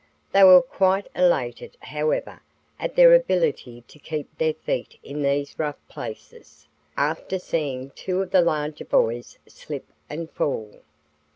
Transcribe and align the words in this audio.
They 0.31 0.43
were 0.43 0.63
quite 0.63 1.05
elated, 1.13 1.77
however, 1.79 2.41
at 2.79 2.95
their 2.95 3.13
ability 3.13 3.83
to 3.87 3.99
keep 3.99 4.35
their 4.39 4.55
feet 4.55 4.97
in 5.03 5.21
these 5.21 5.59
rough 5.59 5.77
places, 5.89 6.67
after 6.97 7.37
seeing 7.37 7.91
two 7.91 8.19
of 8.23 8.31
the 8.31 8.41
larger 8.41 8.85
boys 8.85 9.37
slip 9.47 9.85
and 10.09 10.27
fall. 10.31 10.81